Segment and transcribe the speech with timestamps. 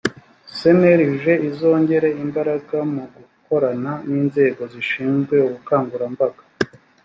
[0.57, 6.43] cnlg izongera imbaraga mu gukorana n inzego zishinzwe ubukangurambaga